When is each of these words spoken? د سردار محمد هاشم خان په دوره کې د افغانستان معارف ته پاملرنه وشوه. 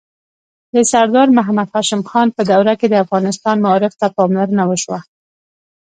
د 0.73 0.75
سردار 0.91 1.27
محمد 1.37 1.67
هاشم 1.75 2.01
خان 2.09 2.27
په 2.35 2.41
دوره 2.51 2.73
کې 2.79 2.87
د 2.89 2.95
افغانستان 3.03 3.55
معارف 3.65 3.93
ته 4.01 4.07
پاملرنه 4.17 4.63
وشوه. 4.67 4.99